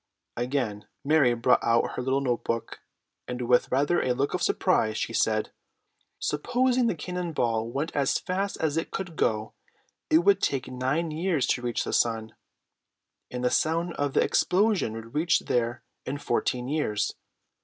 Again 0.35 0.87
Mary 1.05 1.35
brought 1.35 1.63
out 1.63 1.91
her 1.91 2.01
little 2.01 2.21
note 2.21 2.43
book, 2.43 2.79
and, 3.27 3.39
with 3.43 3.71
rather 3.71 4.01
a 4.01 4.13
look 4.15 4.33
of 4.33 4.41
surprise, 4.41 4.97
she 4.97 5.13
said: 5.13 5.51
"Supposing 6.17 6.87
the 6.87 6.95
cannon 6.95 7.33
ball 7.33 7.69
went 7.69 7.95
as 7.95 8.17
fast 8.17 8.57
as 8.59 8.77
it 8.77 8.89
could 8.89 9.15
go, 9.15 9.53
it 10.09 10.25
would 10.25 10.41
take 10.41 10.67
nine 10.67 11.11
years 11.11 11.45
to 11.53 11.61
reach 11.61 11.83
the 11.83 11.93
sun, 11.93 12.33
and 13.29 13.43
the 13.43 13.51
sound 13.51 13.93
of 13.93 14.13
the 14.13 14.23
explosion 14.23 14.93
would 14.93 15.13
reach 15.13 15.41
there 15.41 15.83
in 16.07 16.17
fourteen 16.17 16.67
years. 16.67 17.13